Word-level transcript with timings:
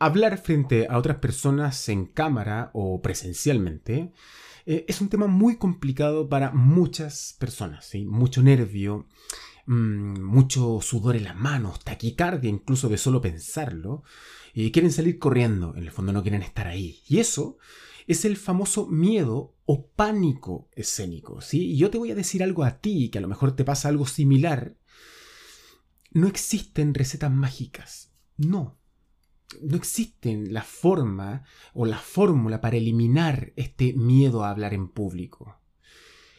hablar 0.00 0.38
frente 0.38 0.88
a 0.88 0.98
otras 0.98 1.18
personas 1.18 1.88
en 1.90 2.06
cámara 2.06 2.70
o 2.72 3.00
presencialmente 3.02 4.12
eh, 4.66 4.86
es 4.88 5.00
un 5.00 5.10
tema 5.10 5.26
muy 5.26 5.56
complicado 5.56 6.28
para 6.28 6.52
muchas 6.52 7.36
personas, 7.38 7.84
¿sí? 7.84 8.06
Mucho 8.06 8.42
nervio, 8.42 9.06
mm, 9.66 10.20
mucho 10.22 10.80
sudor 10.80 11.16
en 11.16 11.24
las 11.24 11.36
manos, 11.36 11.84
taquicardia 11.84 12.48
incluso 12.50 12.88
de 12.88 12.96
solo 12.96 13.20
pensarlo, 13.20 14.02
y 14.54 14.72
quieren 14.72 14.90
salir 14.90 15.18
corriendo, 15.18 15.74
en 15.76 15.84
el 15.84 15.90
fondo 15.92 16.12
no 16.12 16.22
quieren 16.22 16.42
estar 16.42 16.66
ahí. 16.66 17.02
Y 17.06 17.18
eso 17.18 17.58
es 18.06 18.24
el 18.24 18.36
famoso 18.36 18.86
miedo 18.86 19.54
o 19.66 19.86
pánico 19.88 20.70
escénico, 20.72 21.42
¿sí? 21.42 21.72
Y 21.72 21.76
yo 21.76 21.90
te 21.90 21.98
voy 21.98 22.10
a 22.10 22.16
decir 22.16 22.42
algo 22.42 22.64
a 22.64 22.80
ti, 22.80 23.10
que 23.10 23.18
a 23.18 23.22
lo 23.22 23.28
mejor 23.28 23.54
te 23.54 23.64
pasa 23.64 23.88
algo 23.88 24.06
similar. 24.06 24.76
No 26.12 26.26
existen 26.26 26.94
recetas 26.94 27.30
mágicas, 27.30 28.12
no 28.36 28.79
no 29.60 29.76
existe 29.76 30.36
la 30.48 30.62
forma 30.62 31.44
o 31.74 31.86
la 31.86 31.98
fórmula 31.98 32.60
para 32.60 32.76
eliminar 32.76 33.52
este 33.56 33.92
miedo 33.92 34.44
a 34.44 34.50
hablar 34.50 34.74
en 34.74 34.88
público. 34.88 35.56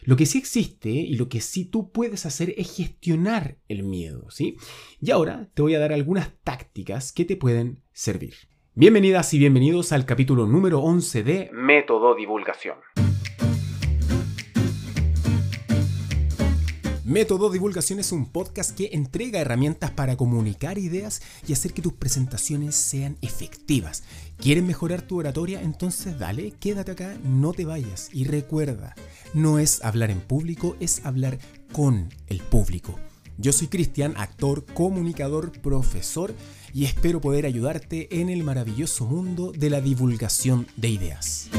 Lo 0.04 0.16
que 0.16 0.26
sí 0.26 0.40
existe 0.40 0.90
y 0.90 1.16
lo 1.16 1.30
que 1.30 1.42
sí 1.42 1.66
tú 1.66 1.92
puedes 1.92 2.26
hacer 2.26 2.56
es 2.58 2.76
gestionar 2.76 3.58
el 3.68 3.84
miedo, 3.84 4.32
¿sí? 4.32 4.58
Y 5.00 5.12
ahora 5.12 5.50
te 5.54 5.62
voy 5.62 5.76
a 5.76 5.80
dar 5.80 5.94
algunas 5.94 6.32
tácticas 6.44 7.12
que 7.12 7.26
te 7.26 7.36
pueden 7.36 7.84
servir. 7.94 8.34
Bienvenidas 8.74 9.34
y 9.34 9.40
bienvenidos 9.40 9.92
al 9.92 10.06
capítulo 10.06 10.48
número 10.48 10.80
11 10.80 11.24
de 11.24 11.50
Método 11.54 12.16
Divulgación. 12.16 12.78
Método 17.12 17.50
Divulgación 17.50 18.00
es 18.00 18.14
un 18.14 18.26
podcast 18.26 18.72
que 18.72 18.92
entrega 18.94 19.42
herramientas 19.42 19.92
para 19.92 20.16
comunicar 20.16 20.78
ideas 20.78 21.22
y 21.46 21.52
hacer 21.52 21.74
que 21.74 21.82
tus 21.82 21.92
presentaciones 21.92 22.74
sean 22.74 23.18
efectivas. 23.22 24.04
¿Quieres 24.38 24.64
mejorar 24.64 25.02
tu 25.02 25.20
oratoria? 25.20 25.62
Entonces 25.62 26.18
dale, 26.18 26.52
quédate 26.52 26.92
acá, 26.92 27.18
no 27.22 27.52
te 27.52 27.66
vayas. 27.66 28.08
Y 28.14 28.24
recuerda, 28.24 28.96
no 29.34 29.60
es 29.60 29.84
hablar 29.84 30.10
en 30.10 30.22
público, 30.22 30.78
es 30.80 31.06
hablar 31.06 31.38
con 31.74 32.08
el 32.28 32.40
público. 32.40 32.98
Yo 33.38 33.52
soy 33.52 33.68
Cristian, 33.68 34.14
actor, 34.16 34.64
comunicador, 34.74 35.52
profesor 35.60 36.34
y 36.74 36.86
espero 36.86 37.20
poder 37.20 37.46
ayudarte 37.46 38.22
en 38.22 38.30
el 38.30 38.46
maravilloso 38.46 39.06
mundo 39.06 39.52
de 39.52 39.70
la 39.70 39.82
divulgación 39.82 40.66
de 40.78 40.88
ideas. 40.88 41.50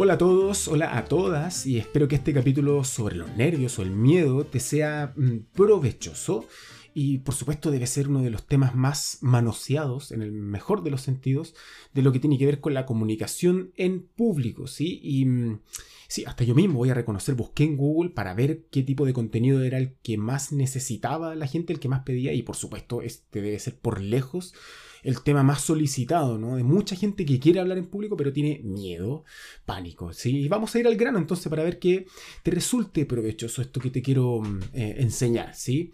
Hola 0.00 0.12
a 0.12 0.18
todos, 0.18 0.68
hola 0.68 0.96
a 0.96 1.06
todas 1.06 1.66
y 1.66 1.76
espero 1.76 2.06
que 2.06 2.14
este 2.14 2.32
capítulo 2.32 2.84
sobre 2.84 3.16
los 3.16 3.36
nervios 3.36 3.80
o 3.80 3.82
el 3.82 3.90
miedo 3.90 4.46
te 4.46 4.60
sea 4.60 5.12
mm, 5.16 5.38
provechoso 5.52 6.46
y 6.94 7.18
por 7.18 7.34
supuesto 7.34 7.72
debe 7.72 7.88
ser 7.88 8.06
uno 8.06 8.22
de 8.22 8.30
los 8.30 8.46
temas 8.46 8.76
más 8.76 9.18
manoseados 9.22 10.12
en 10.12 10.22
el 10.22 10.30
mejor 10.30 10.84
de 10.84 10.92
los 10.92 11.00
sentidos 11.00 11.56
de 11.94 12.02
lo 12.02 12.12
que 12.12 12.20
tiene 12.20 12.38
que 12.38 12.46
ver 12.46 12.60
con 12.60 12.74
la 12.74 12.86
comunicación 12.86 13.72
en 13.74 14.06
público, 14.06 14.68
¿sí? 14.68 15.00
Y 15.02 15.24
mm, 15.24 15.62
sí, 16.06 16.24
hasta 16.26 16.44
yo 16.44 16.54
mismo 16.54 16.78
voy 16.78 16.90
a 16.90 16.94
reconocer, 16.94 17.34
busqué 17.34 17.64
en 17.64 17.76
Google 17.76 18.10
para 18.10 18.34
ver 18.34 18.66
qué 18.70 18.84
tipo 18.84 19.04
de 19.04 19.12
contenido 19.12 19.64
era 19.64 19.78
el 19.78 19.96
que 20.04 20.16
más 20.16 20.52
necesitaba 20.52 21.34
la 21.34 21.48
gente, 21.48 21.72
el 21.72 21.80
que 21.80 21.88
más 21.88 22.04
pedía 22.04 22.32
y 22.34 22.42
por 22.42 22.54
supuesto 22.54 23.02
este 23.02 23.42
debe 23.42 23.58
ser 23.58 23.76
por 23.76 24.00
lejos 24.00 24.54
el 25.02 25.22
tema 25.22 25.42
más 25.42 25.62
solicitado, 25.62 26.38
¿no? 26.38 26.56
De 26.56 26.64
mucha 26.64 26.96
gente 26.96 27.24
que 27.24 27.38
quiere 27.38 27.60
hablar 27.60 27.78
en 27.78 27.86
público, 27.86 28.16
pero 28.16 28.32
tiene 28.32 28.60
miedo, 28.64 29.24
pánico, 29.64 30.12
¿sí? 30.12 30.36
Y 30.40 30.48
vamos 30.48 30.74
a 30.74 30.80
ir 30.80 30.86
al 30.86 30.96
grano 30.96 31.18
entonces 31.18 31.48
para 31.48 31.64
ver 31.64 31.78
que 31.78 32.06
te 32.42 32.50
resulte 32.50 33.06
provechoso 33.06 33.62
esto 33.62 33.80
que 33.80 33.90
te 33.90 34.02
quiero 34.02 34.40
mm, 34.40 34.60
eh, 34.74 34.96
enseñar, 34.98 35.54
¿sí? 35.54 35.92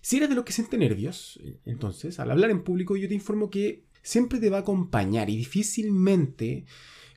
Si 0.00 0.16
eres 0.16 0.28
de 0.28 0.34
los 0.34 0.44
que 0.44 0.52
siente 0.52 0.76
nervios, 0.76 1.38
entonces, 1.64 2.18
al 2.18 2.30
hablar 2.30 2.50
en 2.50 2.64
público, 2.64 2.96
yo 2.96 3.08
te 3.08 3.14
informo 3.14 3.50
que 3.50 3.84
siempre 4.02 4.40
te 4.40 4.50
va 4.50 4.58
a 4.58 4.60
acompañar 4.60 5.30
y 5.30 5.36
difícilmente 5.36 6.64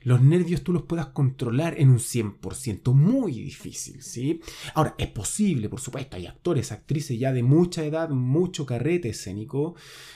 los 0.06 0.22
nervios 0.22 0.62
tú 0.62 0.72
los 0.72 0.82
puedas 0.82 1.08
controlar 1.08 1.74
en 1.80 1.88
un 1.88 1.98
100%, 1.98 2.92
muy 2.92 3.32
difícil, 3.32 4.02
¿sí? 4.02 4.40
Ahora, 4.74 4.94
es 4.98 5.08
posible, 5.08 5.68
por 5.68 5.80
supuesto, 5.80 6.16
hay 6.16 6.26
actores, 6.26 6.70
actrices 6.70 7.18
ya 7.18 7.32
de 7.32 7.42
mucha 7.42 7.84
edad, 7.84 8.10
mucho 8.10 8.64
carrete 8.64 9.08
escénico, 9.08 9.74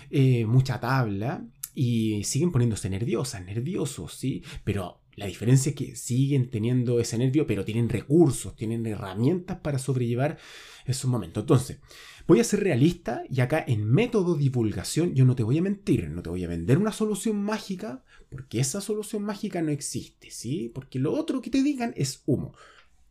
eh, 0.08 0.46
mucha 0.46 0.78
tabla, 0.78 1.44
y 1.74 2.22
siguen 2.22 2.52
poniéndose 2.52 2.88
nerviosas, 2.88 3.44
nerviosos, 3.44 4.14
¿sí? 4.14 4.44
Pero 4.62 5.00
la 5.16 5.26
diferencia 5.26 5.70
es 5.70 5.76
que 5.76 5.96
siguen 5.96 6.50
teniendo 6.50 7.00
ese 7.00 7.18
nervio, 7.18 7.44
pero 7.44 7.64
tienen 7.64 7.88
recursos, 7.88 8.54
tienen 8.54 8.86
herramientas 8.86 9.58
para 9.58 9.80
sobrellevar 9.80 10.38
esos 10.86 11.10
momentos. 11.10 11.42
Entonces, 11.42 11.80
voy 12.28 12.38
a 12.38 12.44
ser 12.44 12.60
realista 12.60 13.24
y 13.28 13.40
acá 13.40 13.64
en 13.66 13.90
método 13.90 14.36
divulgación 14.36 15.16
yo 15.16 15.24
no 15.24 15.34
te 15.34 15.42
voy 15.42 15.58
a 15.58 15.62
mentir, 15.62 16.08
no 16.10 16.22
te 16.22 16.30
voy 16.30 16.44
a 16.44 16.48
vender 16.48 16.78
una 16.78 16.92
solución 16.92 17.42
mágica, 17.42 18.04
porque 18.30 18.60
esa 18.60 18.80
solución 18.80 19.22
mágica 19.24 19.60
no 19.60 19.70
existe, 19.70 20.30
¿sí? 20.30 20.70
Porque 20.74 20.98
lo 20.98 21.12
otro 21.12 21.42
que 21.42 21.50
te 21.50 21.62
digan 21.62 21.92
es 21.96 22.22
humo. 22.26 22.54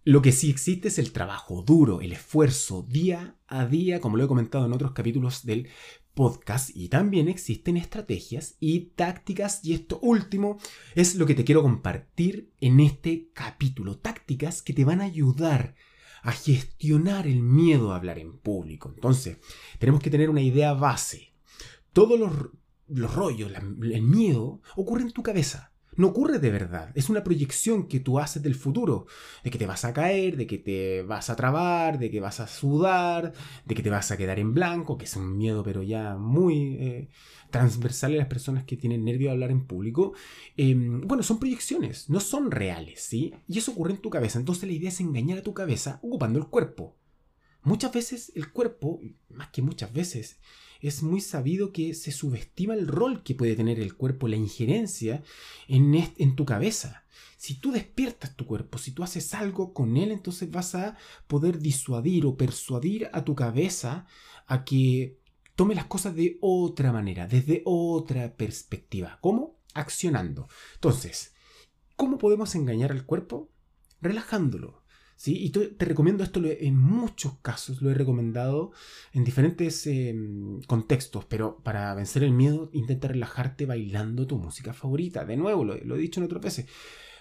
Lo 0.06 0.22
que 0.22 0.32
sí 0.32 0.50
existe 0.50 0.88
es 0.88 0.98
el 0.98 1.12
trabajo 1.12 1.62
duro, 1.62 2.02
el 2.02 2.14
esfuerzo 2.14 2.84
día 2.84 3.38
a 3.48 3.66
día, 3.66 4.00
como 4.00 4.18
lo 4.18 4.24
he 4.24 4.28
comentado 4.28 4.66
en 4.66 4.74
otros 4.74 4.94
capítulos 4.94 5.46
del 5.46 5.68
podcast, 6.14 6.76
y 6.76 6.88
también 6.90 7.28
existen 7.28 7.78
estrategias 7.78 8.56
y 8.60 8.92
tácticas, 8.96 9.64
y 9.64 9.74
esto 9.74 10.00
último 10.02 10.58
es 10.96 11.16
lo 11.16 11.26
que 11.26 11.36
te 11.36 11.44
quiero 11.44 11.62
compartir 11.62 12.52
en 12.60 12.80
este 12.80 13.30
capítulo, 13.34 13.98
tácticas 13.98 14.62
que 14.62 14.74
te 14.74 14.86
van 14.86 15.02
a 15.02 15.06
ayudar 15.06 15.76
a 16.24 16.32
gestionar 16.32 17.28
el 17.28 17.42
miedo 17.42 17.92
a 17.92 17.98
hablar 17.98 18.20
en 18.20 18.38
público. 18.38 18.92
Entonces, 18.94 19.38
tenemos 19.80 20.02
que 20.02 20.10
tener 20.10 20.30
una 20.30 20.42
idea 20.42 20.74
base. 20.74 21.34
Todos 21.94 22.20
los, 22.20 22.32
los 22.90 23.14
rollos, 23.14 23.52
el 23.54 24.02
miedo, 24.02 24.62
ocurre 24.76 25.04
en 25.04 25.12
tu 25.12 25.24
cabeza. 25.24 25.72
No 26.00 26.08
ocurre 26.08 26.40
de 26.40 26.50
verdad. 26.50 26.92
Es 26.96 27.10
una 27.10 27.26
proyección 27.26 27.88
que 27.88 28.00
tú 28.00 28.20
haces 28.20 28.42
del 28.42 28.56
futuro. 28.56 29.08
De 29.44 29.52
que 29.52 29.58
te 29.58 29.66
vas 29.66 29.84
a 29.84 29.94
caer, 29.94 30.38
de 30.38 30.48
que 30.48 30.58
te 30.58 31.04
vas 31.04 31.30
a 31.30 31.36
trabar, 31.36 32.00
de 32.00 32.10
que 32.10 32.22
vas 32.22 32.40
a 32.40 32.48
sudar, 32.48 33.34
de 33.66 33.76
que 33.76 33.84
te 33.84 33.90
vas 33.90 34.10
a 34.10 34.16
quedar 34.16 34.40
en 34.40 34.54
blanco, 34.54 34.98
que 34.98 35.04
es 35.04 35.16
un 35.18 35.38
miedo 35.38 35.62
pero 35.62 35.84
ya 35.84 36.16
muy 36.16 36.78
eh, 36.80 37.10
transversal 37.50 38.14
a 38.14 38.18
las 38.18 38.28
personas 38.28 38.64
que 38.64 38.78
tienen 38.78 39.04
nervio 39.04 39.28
de 39.28 39.34
hablar 39.34 39.52
en 39.52 39.66
público. 39.66 40.14
Em, 40.56 41.02
bueno, 41.02 41.22
son 41.22 41.38
proyecciones, 41.40 42.10
no 42.10 42.22
son 42.22 42.50
reales, 42.50 43.02
¿sí? 43.02 43.34
Y 43.50 43.58
eso 43.58 43.72
ocurre 43.74 43.92
en 43.92 44.02
tu 44.02 44.10
cabeza. 44.10 44.40
Entonces 44.40 44.70
la 44.70 44.76
idea 44.76 44.90
es 44.90 45.02
engañar 45.02 45.40
a 45.40 45.44
tu 45.44 45.54
cabeza 45.54 46.00
ocupando 46.02 46.40
el 46.40 46.48
cuerpo. 46.48 46.99
Muchas 47.64 47.92
veces 47.92 48.32
el 48.36 48.52
cuerpo, 48.52 49.02
más 49.30 49.50
que 49.50 49.62
muchas 49.62 49.92
veces, 49.92 50.40
es 50.82 51.04
muy 51.04 51.20
sabido 51.20 51.74
que 51.74 51.94
se 51.94 52.12
subestima 52.12 52.74
el 52.74 52.88
rol 52.88 53.24
que 53.24 53.36
puede 53.36 53.56
tener 53.56 53.80
el 53.80 53.96
cuerpo, 53.96 54.28
la 54.28 54.38
injerencia 54.38 55.24
en, 55.68 55.94
en 55.96 56.36
tu 56.36 56.46
cabeza. 56.46 57.04
Si 57.38 57.56
tú 57.56 57.72
despiertas 57.72 58.36
tu 58.36 58.46
cuerpo, 58.46 58.78
si 58.78 58.92
tú 58.92 59.04
haces 59.04 59.34
algo 59.34 59.74
con 59.74 59.98
él, 59.98 60.12
entonces 60.12 60.50
vas 60.50 60.76
a 60.76 60.98
poder 61.28 61.60
disuadir 61.60 62.26
o 62.26 62.38
persuadir 62.38 63.10
a 63.12 63.24
tu 63.26 63.36
cabeza 63.36 64.08
a 64.48 64.64
que 64.64 65.20
tome 65.56 65.76
las 65.76 65.86
cosas 65.86 66.16
de 66.16 66.38
otra 66.42 66.94
manera, 66.94 67.28
desde 67.28 67.62
otra 67.66 68.36
perspectiva. 68.36 69.20
¿Cómo? 69.22 69.60
Accionando. 69.74 70.48
Entonces, 70.76 71.34
¿cómo 71.98 72.18
podemos 72.18 72.56
engañar 72.56 72.92
al 72.92 73.06
cuerpo? 73.06 73.50
Relajándolo, 74.02 74.84
¿sí? 75.20 75.38
Y 75.38 75.50
te 75.50 75.86
recomiendo 75.86 76.24
esto 76.24 76.40
en 76.46 76.78
muchos 76.78 77.34
casos, 77.42 77.82
lo 77.82 77.92
he 77.92 77.94
recomendado 77.94 78.72
en 79.12 79.26
diferentes 79.26 79.86
em, 79.86 80.62
contextos, 80.62 81.26
pero 81.26 81.58
para 81.62 81.94
vencer 81.94 82.24
el 82.24 82.32
miedo 82.32 82.70
intenta 82.72 83.10
relajarte 83.10 83.66
bailando 83.66 84.26
tu 84.26 84.38
música 84.38 84.72
favorita. 84.72 85.26
De 85.26 85.36
nuevo, 85.36 85.66
lo, 85.66 85.76
lo 85.76 85.96
he 85.98 86.00
dicho 86.00 86.22
en 86.22 86.26
otras 86.26 86.42
veces. 86.42 86.68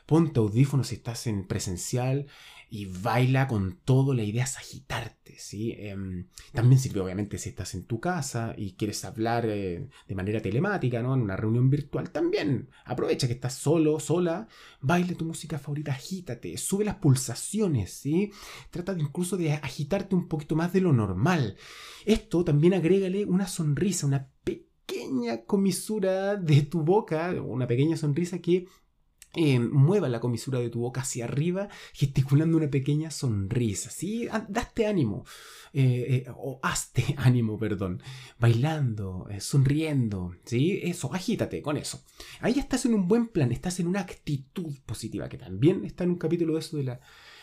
Ponte 0.08 0.40
audífonos 0.40 0.86
si 0.86 0.94
estás 0.94 1.26
en 1.26 1.46
presencial, 1.46 2.26
y 2.70 2.86
baila 2.86 3.48
con 3.48 3.78
todo. 3.84 4.14
La 4.14 4.22
idea 4.22 4.44
es 4.44 4.56
agitarte, 4.56 5.38
¿sí? 5.38 5.74
Em, 5.78 6.28
también 6.52 6.80
sirve, 6.80 7.00
obviamente, 7.00 7.38
si 7.38 7.50
estás 7.50 7.74
en 7.74 7.84
tu 7.84 8.00
casa 8.00 8.54
y 8.56 8.72
quieres 8.72 9.04
hablar 9.04 9.46
eh, 9.46 9.88
de 10.06 10.14
manera 10.14 10.40
telemática, 10.40 11.02
¿no? 11.02 11.14
En 11.14 11.22
una 11.22 11.36
reunión 11.36 11.70
virtual, 11.70 12.10
también 12.10 12.68
aprovecha 12.84 13.26
que 13.26 13.32
estás 13.34 13.54
solo, 13.54 14.00
sola, 14.00 14.48
baile 14.80 15.14
tu 15.14 15.24
música 15.24 15.58
favorita, 15.58 15.92
agítate, 15.92 16.56
sube 16.58 16.84
las 16.84 16.96
pulsaciones, 16.96 17.92
¿sí? 17.92 18.30
Trata 18.70 18.94
de 18.94 19.02
incluso 19.02 19.36
de 19.36 19.52
agitarte 19.52 20.14
un 20.14 20.28
poquito 20.28 20.56
más 20.56 20.72
de 20.72 20.80
lo 20.80 20.92
normal. 20.92 21.56
Esto 22.04 22.44
también 22.44 22.74
agrégale 22.74 23.24
una 23.24 23.46
sonrisa, 23.46 24.06
una 24.06 24.30
pequeña 24.44 25.44
comisura 25.44 26.36
de 26.36 26.62
tu 26.62 26.82
boca, 26.82 27.34
una 27.42 27.66
pequeña 27.66 27.96
sonrisa 27.96 28.38
que 28.40 28.66
eh, 29.40 29.60
mueva 29.60 30.08
la 30.08 30.18
comisura 30.18 30.58
de 30.58 30.68
tu 30.68 30.80
boca 30.80 31.02
hacia 31.02 31.26
arriba, 31.26 31.68
gesticulando 31.92 32.56
una 32.56 32.68
pequeña 32.68 33.12
sonrisa. 33.12 33.88
¿sí? 33.88 34.28
Daste 34.48 34.88
ánimo, 34.88 35.24
eh, 35.72 36.24
eh, 36.26 36.30
o 36.36 36.58
hazte 36.60 37.14
ánimo, 37.18 37.56
perdón, 37.56 38.02
bailando, 38.40 39.28
sonriendo. 39.38 40.34
¿sí? 40.44 40.80
Eso, 40.82 41.14
agítate 41.14 41.62
con 41.62 41.76
eso. 41.76 42.02
Ahí 42.40 42.58
estás 42.58 42.84
en 42.86 42.94
un 42.94 43.06
buen 43.06 43.28
plan, 43.28 43.52
estás 43.52 43.78
en 43.78 43.86
una 43.86 44.00
actitud 44.00 44.74
positiva, 44.84 45.28
que 45.28 45.38
también 45.38 45.84
está 45.84 46.02
en 46.02 46.10
un 46.10 46.18
capítulo 46.18 46.54
de 46.54 46.58
eso 46.58 46.76
de 46.76 46.82
la, 46.82 47.00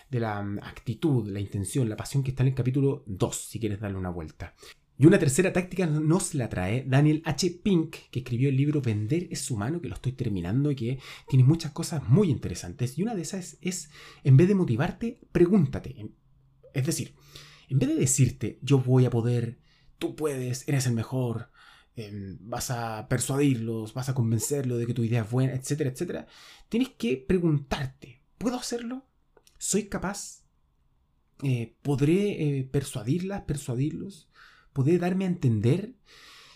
de 0.09 0.19
la 0.19 0.43
mm, 0.43 0.59
actitud, 0.63 1.29
la 1.29 1.39
intención, 1.39 1.87
la 1.87 1.95
pasión 1.95 2.23
que 2.23 2.31
está 2.31 2.43
en 2.43 2.49
el 2.49 2.55
capítulo 2.55 3.03
2, 3.05 3.35
si 3.35 3.57
quieres 3.57 3.79
darle 3.79 3.97
una 3.97 4.09
vuelta. 4.09 4.53
Y 4.97 5.05
una 5.05 5.19
tercera 5.19 5.51
táctica 5.51 5.85
nos 5.87 6.35
la 6.35 6.47
trae 6.47 6.85
Daniel 6.87 7.21
H. 7.25 7.59
Pink, 7.61 7.95
que 8.11 8.19
escribió 8.19 8.47
el 8.47 8.55
libro 8.55 8.81
Vender 8.81 9.27
es 9.29 9.51
humano, 9.51 9.81
que 9.81 9.89
lo 9.89 9.95
estoy 9.95 10.13
terminando 10.13 10.71
y 10.71 10.75
que 10.75 10.99
tiene 11.27 11.43
muchas 11.43 11.73
cosas 11.73 12.07
muy 12.07 12.29
interesantes. 12.29 12.97
Y 12.97 13.03
una 13.03 13.13
de 13.13 13.23
esas 13.23 13.57
es, 13.61 13.89
en 14.23 14.37
vez 14.37 14.47
de 14.47 14.55
motivarte, 14.55 15.19
pregúntate. 15.33 16.11
Es 16.73 16.85
decir, 16.85 17.13
en 17.67 17.79
vez 17.79 17.89
de 17.89 17.95
decirte, 17.95 18.59
yo 18.61 18.79
voy 18.79 19.05
a 19.05 19.09
poder, 19.09 19.59
tú 19.97 20.15
puedes, 20.15 20.65
eres 20.67 20.87
el 20.87 20.93
mejor, 20.93 21.51
em, 21.97 22.37
vas 22.39 22.71
a 22.71 23.07
persuadirlos, 23.09 23.93
vas 23.93 24.07
a 24.07 24.13
convencerlos 24.13 24.79
de 24.79 24.87
que 24.87 24.93
tu 24.93 25.03
idea 25.03 25.23
es 25.23 25.31
buena, 25.31 25.53
etcétera, 25.53 25.89
etcétera, 25.89 26.27
tienes 26.69 26.89
que 26.89 27.17
preguntarte, 27.17 28.23
¿puedo 28.37 28.57
hacerlo? 28.57 29.05
¿Soy 29.57 29.89
capaz? 29.89 30.45
Eh, 31.43 31.75
¿Podré 31.81 32.59
eh, 32.59 32.63
persuadirlas, 32.63 33.41
persuadirlos? 33.43 34.29
¿Podré 34.75 34.97
darme 34.97 35.23
a 35.23 35.29
entender? 35.29 35.93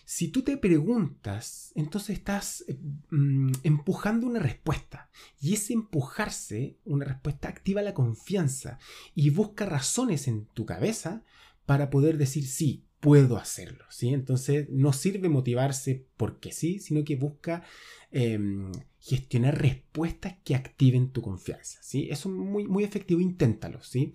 Si 0.04 0.28
tú 0.28 0.42
te 0.42 0.58
preguntas, 0.58 1.72
entonces 1.74 2.18
estás 2.18 2.66
eh, 2.68 2.78
mm, 3.12 3.52
empujando 3.64 4.28
una 4.28 4.42
respuesta. 4.42 5.10
Y 5.40 5.54
ese 5.54 5.72
empujarse, 5.72 6.76
una 6.84 7.06
respuesta, 7.06 7.48
activa 7.48 7.82
la 7.82 7.94
confianza 7.94 8.78
y 9.16 9.30
busca 9.30 9.66
razones 9.66 10.28
en 10.28 10.48
tu 10.48 10.66
cabeza 10.66 11.24
para 11.66 11.90
poder 11.90 12.18
decir 12.18 12.46
sí, 12.46 12.84
puedo 13.00 13.38
hacerlo. 13.38 13.86
¿sí? 13.90 14.10
Entonces 14.10 14.68
no 14.70 14.92
sirve 14.92 15.30
motivarse 15.30 16.06
porque 16.18 16.52
sí, 16.52 16.80
sino 16.80 17.06
que 17.06 17.16
busca 17.16 17.64
em, 18.12 18.70
gestionar 19.00 19.62
respuestas 19.62 20.36
que 20.44 20.56
activen 20.56 21.12
tu 21.12 21.22
confianza. 21.22 21.80
¿sí? 21.82 22.10
Eso 22.12 22.28
es 22.28 22.36
muy, 22.36 22.68
muy 22.68 22.84
efectivo, 22.84 23.22
inténtalo. 23.22 23.82
¿sí? 23.82 24.14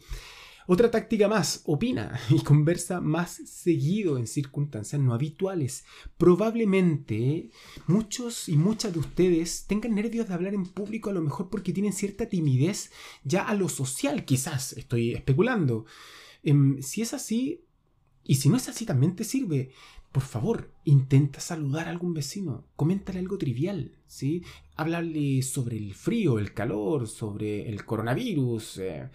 Otra 0.67 0.91
táctica 0.91 1.29
más, 1.29 1.61
opina 1.67 2.19
y 2.31 2.41
conversa 2.41 3.01
más 3.01 3.33
seguido 3.45 4.17
en 4.17 4.27
circunstancias 4.27 5.01
no 5.01 5.13
habituales. 5.13 5.85
Probablemente 6.17 7.51
muchos 7.87 8.49
y 8.49 8.57
muchas 8.57 8.95
de 8.95 9.01
ustedes 9.01 9.67
tengan 9.67 9.95
nervios 9.95 10.27
de 10.27 10.35
hablar 10.35 10.55
en 10.55 10.65
público 10.65 11.11
a 11.11 11.13
lo 11.13 11.21
mejor 11.21 11.51
porque 11.51 11.75
tienen 11.75 11.93
cierta 11.93 12.31
timidez 12.31 12.91
ya 13.25 13.43
a 13.43 13.55
lo 13.55 13.69
social, 13.69 14.25
quizás, 14.25 14.73
estoy 14.73 15.13
especulando. 15.13 15.85
Em, 16.43 16.81
si 16.81 17.03
es 17.03 17.13
así, 17.13 17.65
y 18.25 18.37
si 18.37 18.49
no 18.49 18.57
es 18.57 18.69
así 18.69 18.87
también 18.87 19.17
te 19.17 19.25
sirve, 19.25 19.71
por 20.13 20.23
favor, 20.23 20.71
intenta 20.85 21.41
saludar 21.41 21.89
a 21.89 21.91
algún 21.91 22.15
vecino, 22.15 22.65
coméntale 22.77 23.19
algo 23.19 23.37
trivial, 23.37 23.99
¿sí? 24.07 24.45
Háblale 24.77 25.43
sobre 25.43 25.77
el 25.77 25.93
frío, 25.93 26.39
el 26.39 26.55
calor, 26.55 27.09
sobre 27.09 27.69
el 27.69 27.85
coronavirus. 27.85 28.79
Eh, 28.79 29.11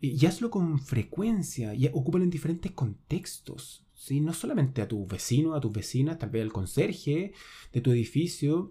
y 0.00 0.24
hazlo 0.26 0.50
con 0.50 0.78
frecuencia 0.78 1.74
y 1.74 1.86
ocúpalo 1.86 2.24
en 2.24 2.30
diferentes 2.30 2.72
contextos. 2.72 3.84
¿sí? 3.94 4.20
No 4.20 4.32
solamente 4.32 4.80
a 4.80 4.88
tu 4.88 5.06
vecino, 5.06 5.54
a 5.54 5.60
tus 5.60 5.72
vecinas, 5.72 6.18
tal 6.18 6.30
vez 6.30 6.42
al 6.42 6.52
conserje 6.52 7.32
de 7.72 7.80
tu 7.80 7.90
edificio, 7.90 8.70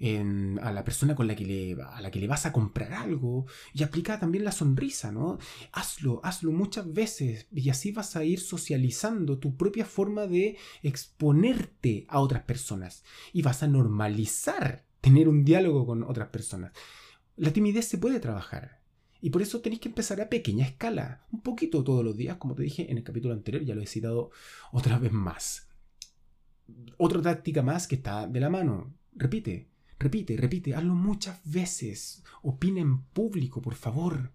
a 0.00 0.72
la 0.72 0.84
persona 0.84 1.16
con 1.16 1.26
la 1.26 1.34
que 1.34 1.44
le, 1.44 1.82
a 1.82 2.00
la 2.00 2.10
que 2.12 2.20
le 2.20 2.28
vas 2.28 2.46
a 2.46 2.52
comprar 2.52 2.92
algo. 2.92 3.46
Y 3.74 3.82
aplica 3.82 4.20
también 4.20 4.44
la 4.44 4.52
sonrisa, 4.52 5.10
¿no? 5.10 5.38
Hazlo, 5.72 6.20
hazlo 6.22 6.52
muchas 6.52 6.92
veces 6.92 7.48
y 7.52 7.70
así 7.70 7.90
vas 7.90 8.14
a 8.14 8.24
ir 8.24 8.38
socializando 8.38 9.38
tu 9.38 9.56
propia 9.56 9.84
forma 9.84 10.26
de 10.26 10.56
exponerte 10.82 12.06
a 12.08 12.20
otras 12.20 12.44
personas. 12.44 13.02
Y 13.32 13.42
vas 13.42 13.62
a 13.62 13.66
normalizar 13.66 14.84
tener 15.00 15.28
un 15.28 15.44
diálogo 15.44 15.86
con 15.86 16.04
otras 16.04 16.28
personas. 16.28 16.72
La 17.36 17.52
timidez 17.52 17.86
se 17.88 17.98
puede 17.98 18.20
trabajar. 18.20 18.78
Y 19.20 19.30
por 19.30 19.42
eso 19.42 19.60
tenéis 19.60 19.80
que 19.80 19.88
empezar 19.88 20.20
a 20.20 20.28
pequeña 20.28 20.66
escala, 20.66 21.26
un 21.32 21.40
poquito 21.40 21.82
todos 21.82 22.04
los 22.04 22.16
días, 22.16 22.36
como 22.36 22.54
te 22.54 22.62
dije 22.62 22.90
en 22.90 22.98
el 22.98 23.04
capítulo 23.04 23.34
anterior, 23.34 23.64
ya 23.64 23.74
lo 23.74 23.82
he 23.82 23.86
citado 23.86 24.30
otra 24.72 24.98
vez 24.98 25.12
más. 25.12 25.68
Otra 26.96 27.20
táctica 27.20 27.62
más 27.62 27.88
que 27.88 27.96
está 27.96 28.26
de 28.26 28.40
la 28.40 28.50
mano. 28.50 28.94
Repite, 29.14 29.68
repite, 29.98 30.36
repite, 30.36 30.74
hazlo 30.74 30.94
muchas 30.94 31.40
veces. 31.44 32.22
Opina 32.42 32.80
en 32.80 33.02
público, 33.04 33.60
por 33.60 33.74
favor. 33.74 34.32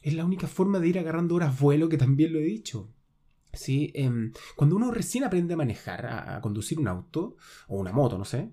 Es 0.00 0.14
la 0.14 0.24
única 0.24 0.46
forma 0.46 0.78
de 0.78 0.88
ir 0.88 0.98
agarrando 0.98 1.34
horas 1.34 1.58
vuelo, 1.58 1.88
que 1.88 1.98
también 1.98 2.32
lo 2.32 2.38
he 2.38 2.44
dicho. 2.44 2.90
¿Sí? 3.52 3.92
Em, 3.94 4.32
cuando 4.56 4.76
uno 4.76 4.90
recién 4.90 5.24
aprende 5.24 5.54
a 5.54 5.58
manejar, 5.58 6.06
a 6.06 6.40
conducir 6.40 6.78
un 6.78 6.88
auto, 6.88 7.36
o 7.68 7.78
una 7.78 7.92
moto, 7.92 8.18
no 8.18 8.24
sé, 8.24 8.50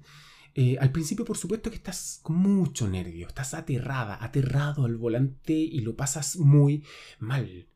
eh, 0.53 0.77
al 0.79 0.91
principio, 0.91 1.25
por 1.25 1.37
supuesto, 1.37 1.69
que 1.69 1.77
estás 1.77 2.19
con 2.23 2.35
mucho 2.35 2.87
nervio, 2.87 3.27
estás 3.27 3.53
aterrada, 3.53 4.17
aterrado 4.21 4.85
al 4.85 4.97
volante 4.97 5.53
y 5.53 5.79
lo 5.81 5.95
pasas 5.95 6.37
muy 6.37 6.83
mal. 7.19 7.67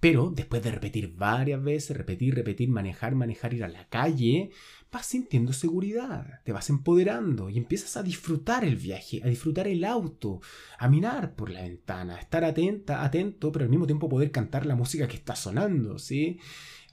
Pero 0.00 0.32
después 0.34 0.62
de 0.62 0.70
repetir 0.72 1.14
varias 1.14 1.62
veces, 1.62 1.96
repetir, 1.96 2.34
repetir, 2.34 2.68
manejar, 2.68 3.14
manejar, 3.14 3.54
ir 3.54 3.64
a 3.64 3.68
la 3.68 3.88
calle, 3.88 4.50
vas 4.90 5.06
sintiendo 5.06 5.52
seguridad, 5.52 6.40
te 6.44 6.52
vas 6.52 6.68
empoderando 6.70 7.48
y 7.48 7.58
empiezas 7.58 7.96
a 7.96 8.02
disfrutar 8.02 8.64
el 8.64 8.76
viaje, 8.76 9.20
a 9.24 9.28
disfrutar 9.28 9.68
el 9.68 9.84
auto, 9.84 10.40
a 10.78 10.88
mirar 10.88 11.34
por 11.34 11.50
la 11.50 11.62
ventana, 11.62 12.16
a 12.16 12.20
estar 12.20 12.44
atenta, 12.44 13.04
atento, 13.04 13.52
pero 13.52 13.64
al 13.64 13.70
mismo 13.70 13.86
tiempo 13.86 14.08
poder 14.08 14.30
cantar 14.30 14.66
la 14.66 14.74
música 14.74 15.08
que 15.08 15.16
está 15.16 15.36
sonando, 15.36 15.98
¿sí? 15.98 16.38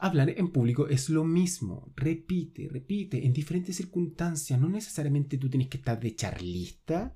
Hablar 0.01 0.29
en 0.29 0.47
público 0.53 0.87
es 0.87 1.09
lo 1.09 1.25
mismo. 1.25 1.91
Repite, 1.97 2.69
repite, 2.69 3.25
en 3.25 3.33
diferentes 3.33 3.75
circunstancias. 3.75 4.57
No 4.57 4.69
necesariamente 4.69 5.37
tú 5.37 5.49
tienes 5.49 5.67
que 5.67 5.77
estar 5.77 5.99
de 5.99 6.15
charlista. 6.15 7.13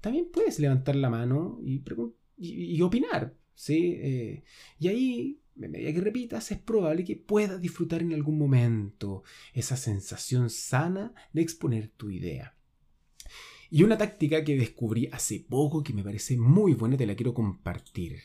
También 0.00 0.28
puedes 0.32 0.60
levantar 0.60 0.94
la 0.94 1.10
mano 1.10 1.58
y, 1.64 1.82
y, 2.36 2.80
opinar. 2.80 3.34
¿Sí? 3.54 3.96
Eh, 3.98 4.44
y 4.78 4.88
ahí, 4.88 5.40
a 5.56 5.68
medida 5.68 5.92
que 5.92 6.00
repitas, 6.00 6.50
es 6.50 6.58
probable 6.58 7.04
que 7.04 7.16
puedas 7.16 7.60
disfrutar 7.60 8.02
en 8.02 8.12
algún 8.12 8.38
momento 8.38 9.22
esa 9.54 9.76
sensación 9.76 10.50
sana 10.50 11.14
de 11.32 11.42
exponer 11.42 11.88
tu 11.88 12.10
idea. 12.10 12.56
Y 13.70 13.84
una 13.84 13.96
táctica 13.96 14.44
que 14.44 14.56
descubrí 14.56 15.08
hace 15.12 15.40
poco 15.40 15.82
que 15.82 15.94
me 15.94 16.02
parece 16.02 16.36
muy 16.36 16.74
buena, 16.74 16.98
te 16.98 17.06
la 17.06 17.16
quiero 17.16 17.32
compartir. 17.32 18.20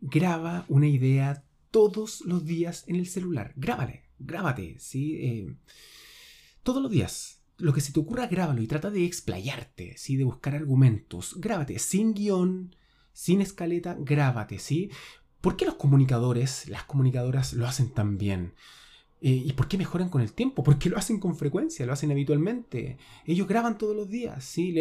Graba 0.00 0.66
una 0.68 0.88
idea 0.88 1.44
todos 1.70 2.22
los 2.22 2.44
días 2.44 2.84
en 2.88 2.96
el 2.96 3.06
celular. 3.06 3.52
Grábale, 3.54 4.04
grábate, 4.18 4.76
¿sí? 4.80 5.16
Eh, 5.20 5.56
todos 6.64 6.82
los 6.82 6.90
días. 6.90 7.36
Lo 7.56 7.72
que 7.72 7.80
se 7.80 7.92
te 7.92 8.00
ocurra, 8.00 8.26
grábalo 8.26 8.62
y 8.62 8.66
trata 8.66 8.90
de 8.90 9.04
explayarte, 9.04 9.96
¿sí? 9.96 10.16
De 10.16 10.24
buscar 10.24 10.54
argumentos. 10.54 11.34
Grábate, 11.38 11.78
sin 11.78 12.14
guion, 12.14 12.74
sin 13.18 13.40
escaleta, 13.40 13.96
grábate, 13.98 14.60
¿sí? 14.60 14.92
¿Por 15.40 15.56
qué 15.56 15.64
los 15.64 15.74
comunicadores, 15.74 16.68
las 16.68 16.84
comunicadoras 16.84 17.52
lo 17.52 17.66
hacen 17.66 17.90
tan 17.90 18.16
bien? 18.16 18.54
Eh, 19.20 19.42
¿Y 19.44 19.52
por 19.54 19.66
qué 19.66 19.76
mejoran 19.76 20.08
con 20.08 20.22
el 20.22 20.32
tiempo? 20.32 20.62
Porque 20.62 20.88
lo 20.88 20.96
hacen 20.96 21.18
con 21.18 21.34
frecuencia, 21.34 21.84
lo 21.84 21.92
hacen 21.92 22.12
habitualmente. 22.12 22.96
Ellos 23.26 23.48
graban 23.48 23.76
todos 23.76 23.96
los 23.96 24.08
días, 24.08 24.44
¿sí? 24.44 24.72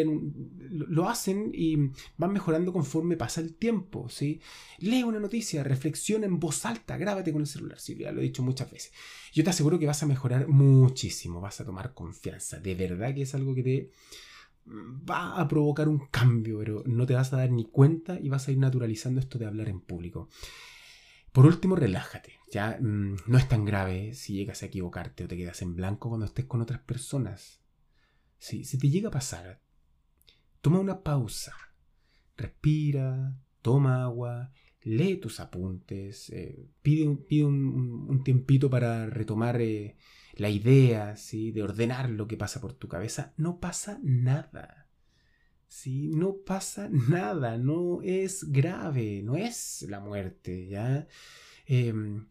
lo 0.69 1.09
hacen 1.09 1.49
y 1.51 1.77
van 2.17 2.31
mejorando 2.31 2.71
conforme 2.71 3.17
pasa 3.17 3.41
el 3.41 3.55
tiempo, 3.55 4.07
¿sí? 4.07 4.39
Lee 4.77 5.01
una 5.01 5.19
noticia, 5.19 5.63
reflexiona 5.63 6.27
en 6.27 6.39
voz 6.39 6.63
alta, 6.63 6.95
grábate 6.95 7.33
con 7.33 7.41
el 7.41 7.47
celular, 7.47 7.79
sí, 7.79 7.95
ya 7.95 8.11
lo 8.11 8.21
he 8.21 8.25
dicho 8.25 8.43
muchas 8.43 8.69
veces. 8.69 8.93
Yo 9.33 9.43
te 9.43 9.49
aseguro 9.49 9.79
que 9.79 9.87
vas 9.87 10.03
a 10.03 10.05
mejorar 10.05 10.47
muchísimo, 10.47 11.41
vas 11.41 11.59
a 11.59 11.65
tomar 11.65 11.95
confianza. 11.95 12.59
De 12.59 12.75
verdad 12.75 13.15
que 13.15 13.23
es 13.23 13.33
algo 13.33 13.55
que 13.55 13.63
te 13.63 13.91
va 14.67 15.39
a 15.39 15.47
provocar 15.47 15.87
un 15.87 16.07
cambio, 16.07 16.59
pero 16.59 16.83
no 16.85 17.05
te 17.05 17.13
vas 17.13 17.31
a 17.33 17.37
dar 17.37 17.51
ni 17.51 17.65
cuenta 17.65 18.19
y 18.19 18.29
vas 18.29 18.47
a 18.47 18.51
ir 18.51 18.57
naturalizando 18.57 19.19
esto 19.19 19.37
de 19.37 19.45
hablar 19.45 19.69
en 19.69 19.81
público. 19.81 20.29
Por 21.31 21.45
último, 21.45 21.75
relájate. 21.75 22.33
Ya 22.51 22.77
mm, 22.81 23.15
no 23.27 23.37
es 23.37 23.47
tan 23.47 23.65
grave 23.65 24.13
si 24.13 24.33
llegas 24.33 24.63
a 24.63 24.67
equivocarte 24.67 25.23
o 25.23 25.27
te 25.27 25.37
quedas 25.37 25.61
en 25.61 25.75
blanco 25.75 26.09
cuando 26.09 26.25
estés 26.25 26.45
con 26.45 26.61
otras 26.61 26.79
personas. 26.81 27.61
Si, 28.37 28.63
te 28.77 28.89
llega 28.89 29.09
a 29.09 29.11
pasar, 29.11 29.61
toma 30.61 30.79
una 30.79 31.03
pausa. 31.03 31.53
Respira, 32.35 33.35
toma 33.61 34.03
agua, 34.03 34.51
lee 34.81 35.17
tus 35.17 35.39
apuntes, 35.39 36.29
eh, 36.29 36.69
pide, 36.81 37.07
un, 37.07 38.21
tiempito 38.23 38.69
para 38.69 39.07
retomar 39.07 39.59
eh, 39.61 39.97
la 40.37 40.49
idea, 40.49 41.15
¿sí? 41.15 41.51
de 41.51 41.63
ordenar 41.63 42.09
lo 42.09 42.27
que 42.27 42.37
pasa 42.37 42.61
por 42.61 42.73
tu 42.73 42.87
cabeza. 42.87 43.33
No 43.37 43.59
pasa 43.59 43.99
nada. 44.03 44.87
¿sí? 45.67 46.09
No 46.13 46.37
pasa 46.45 46.89
nada, 46.89 47.57
no 47.57 48.01
es 48.01 48.51
grave, 48.51 49.21
no 49.23 49.35
es 49.35 49.85
la 49.89 49.99
muerte, 49.99 50.67
¿ya? 50.67 51.07
Em, 51.65 52.27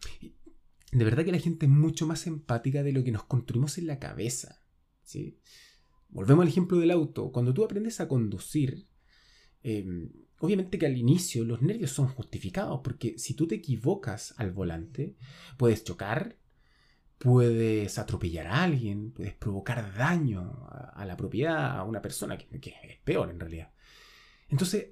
de 0.92 1.04
verdad 1.04 1.24
que 1.24 1.32
la 1.32 1.38
gente 1.38 1.66
es 1.66 1.72
mucho 1.72 2.06
más 2.06 2.26
empática 2.26 2.82
de 2.82 2.92
lo 2.92 3.04
que 3.04 3.12
nos 3.12 3.24
construimos 3.24 3.78
en 3.78 3.86
la 3.86 3.98
cabeza, 3.98 4.62
¿sí? 5.02 5.38
Volvemos 6.08 6.42
al 6.42 6.48
ejemplo 6.48 6.78
del 6.78 6.90
auto. 6.90 7.30
Cuando 7.32 7.52
tú 7.52 7.64
aprendes 7.64 8.00
a 8.00 8.08
conducir, 8.08 8.86
em, 9.62 10.10
obviamente 10.38 10.78
que 10.78 10.86
al 10.86 10.96
inicio 10.96 11.44
los 11.44 11.62
nervios 11.62 11.90
son 11.90 12.08
justificados, 12.08 12.80
porque 12.82 13.18
si 13.18 13.34
tú 13.34 13.46
te 13.46 13.56
equivocas 13.56 14.34
al 14.38 14.52
volante, 14.52 15.16
puedes 15.58 15.84
chocar, 15.84 16.38
puedes 17.18 17.98
atropellar 17.98 18.46
a 18.46 18.62
alguien, 18.64 19.12
puedes 19.12 19.34
provocar 19.34 19.94
daño 19.96 20.66
a, 20.70 21.04
la 21.04 21.16
propiedad, 21.16 21.78
a 21.78 21.84
una 21.84 22.02
persona, 22.02 22.36
que, 22.36 22.46
es 22.82 22.98
peor 23.04 23.30
en 23.30 23.40
realidad. 23.40 23.72
Entonces, 24.48 24.90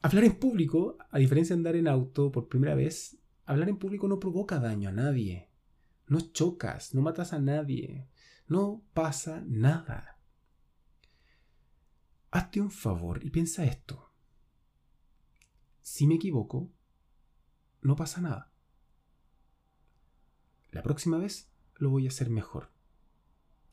hablar 0.00 0.24
en 0.24 0.38
público, 0.38 0.96
a 1.10 1.18
diferencia 1.18 1.54
de 1.54 1.60
andar 1.60 1.76
en 1.76 1.88
auto 1.88 2.32
por 2.32 2.48
primera 2.48 2.74
vez, 2.74 3.18
hablar 3.44 3.68
en 3.68 3.78
público 3.78 4.08
no 4.08 4.18
provoca 4.18 4.58
daño 4.58 4.88
a 4.88 4.92
nadie. 4.92 5.48
no 6.06 6.20
chocas, 6.20 6.94
no 6.94 7.00
matas 7.00 7.32
a 7.32 7.38
nadie, 7.38 8.08
no 8.46 8.82
pasa 8.92 9.42
nada. 9.46 10.18
Hazte 12.30 12.60
un 12.60 12.70
favor 12.70 13.24
y 13.24 13.30
piensa 13.30 13.64
esto. 13.64 14.10
Si 15.82 16.06
me 16.06 16.14
equivoco, 16.14 16.70
no 17.82 17.96
pasa 17.96 18.20
nada. 18.20 18.51
La 20.72 20.82
próxima 20.82 21.18
vez 21.18 21.52
lo 21.76 21.90
voy 21.90 22.06
a 22.06 22.08
hacer 22.08 22.30
mejor. 22.30 22.70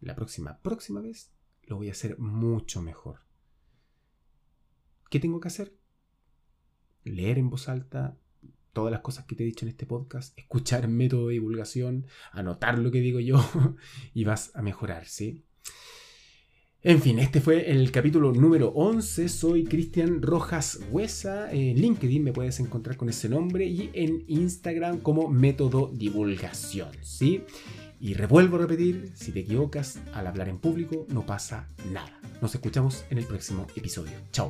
La 0.02 0.16
próxima, 0.16 0.60
próxima 0.62 1.00
vez 1.00 1.32
lo 1.64 1.78
voy 1.78 1.88
a 1.88 1.94
hacer 1.94 2.20
mucho 2.20 2.82
mejor. 2.82 3.22
¿Qué 5.10 5.22
tengo 5.22 5.40
que 5.40 5.48
hacer? 5.48 5.78
Leer 7.06 7.40
en 7.40 7.50
voz 7.50 7.70
alta 7.70 8.18
todas 8.74 8.92
las 8.92 9.00
cosas 9.00 9.26
que 9.26 9.36
te 9.36 9.44
he 9.44 9.48
dicho 9.48 9.66
en 9.66 9.70
este 9.70 9.86
podcast, 9.86 10.38
escuchar 10.38 10.90
método 10.90 11.28
de 11.28 11.36
divulgación, 11.36 12.06
anotar 12.34 12.78
lo 12.78 12.92
que 12.92 13.00
digo 13.00 13.22
yo 13.22 13.40
y 14.14 14.26
vas 14.26 14.52
a 14.54 14.62
mejorar, 14.62 15.06
¿sí? 15.06 15.46
En 16.82 17.02
fin, 17.02 17.20
este 17.20 17.42
fue 17.42 17.70
el 17.72 17.92
capítulo 17.92 18.32
número 18.32 18.70
11. 18.70 19.28
Soy 19.28 19.66
Cristian 19.66 20.22
Rojas 20.22 20.80
Huesa. 20.90 21.52
En 21.52 21.76
LinkedIn 21.76 22.24
me 22.24 22.32
puedes 22.32 22.62
encontrar 22.62 22.96
con 22.96 23.10
ese 23.10 23.28
nombre 23.28 23.66
y 23.66 23.90
en 23.94 24.24
Instagram 24.28 25.00
como 25.00 25.28
método 25.28 25.92
divulgación, 25.94 26.92
¿sí? 27.02 27.44
Y 28.00 28.14
revuelvo 28.14 28.56
a 28.56 28.60
repetir, 28.60 29.12
si 29.14 29.34
te 29.34 29.42
equivocas 29.42 30.00
al 30.14 30.28
hablar 30.28 30.48
en 30.48 30.58
público 30.58 31.06
no 31.10 31.26
pasa 31.26 31.68
nada. 31.92 32.18
Nos 32.42 32.56
escuchamos 32.56 33.04
en 33.10 33.18
el 33.18 33.26
próximo 33.26 33.68
episodio. 33.76 34.14
Chao. 34.32 34.50